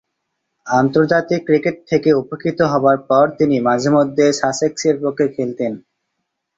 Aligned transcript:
আন্তর্জাতিক 0.65 1.41
ক্রিকেট 1.45 1.77
থেকে 1.89 2.09
উপেক্ষিত 2.13 2.59
হবার 2.71 2.97
পর 3.09 3.25
তিনি 3.39 3.55
মাঝে-মধ্যে 3.67 4.25
সাসেক্সের 4.39 4.95
পক্ষে 5.03 5.25
খেলতেন। 5.35 5.71